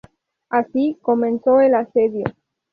[0.49, 2.23] Así comenzó el asedio.